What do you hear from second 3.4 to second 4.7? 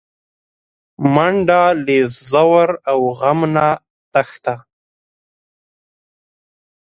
نه تښته